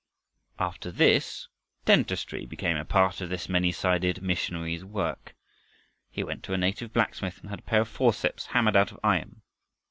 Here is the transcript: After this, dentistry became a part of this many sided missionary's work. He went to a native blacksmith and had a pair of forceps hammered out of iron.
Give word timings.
After 0.57 0.89
this, 0.89 1.47
dentistry 1.85 2.47
became 2.47 2.75
a 2.75 2.83
part 2.83 3.21
of 3.21 3.29
this 3.29 3.47
many 3.47 3.71
sided 3.71 4.23
missionary's 4.23 4.83
work. 4.83 5.35
He 6.09 6.23
went 6.23 6.41
to 6.45 6.53
a 6.53 6.57
native 6.57 6.91
blacksmith 6.91 7.39
and 7.41 7.51
had 7.51 7.59
a 7.59 7.61
pair 7.61 7.81
of 7.81 7.87
forceps 7.87 8.47
hammered 8.47 8.75
out 8.75 8.91
of 8.91 8.99
iron. 9.03 9.43